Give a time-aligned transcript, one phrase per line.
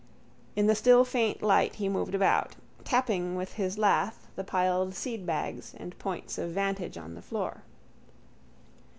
[0.55, 5.75] In the still faint light he moved about, tapping with his lath the piled seedbags
[5.77, 7.61] and points of vantage on the floor.